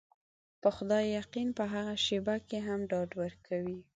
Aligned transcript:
په 0.61 0.69
خدای 0.75 1.03
يقين 1.19 1.49
په 1.57 1.63
هغه 1.73 1.93
شېبه 2.05 2.35
کې 2.47 2.59
هم 2.67 2.79
ډاډ 2.91 3.09
ورکوي. 3.21 3.79